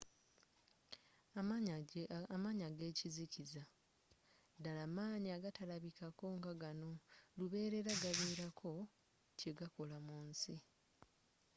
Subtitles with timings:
[2.43, 3.63] amaanyi agekizikiza
[4.57, 6.05] ddala maanyi agatalabika
[6.37, 6.91] ngagano
[7.37, 8.71] lubeerera gabeerako
[9.37, 10.55] kyegakola mu nsi